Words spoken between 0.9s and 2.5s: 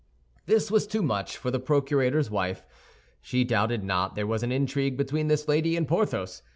much for the procurator's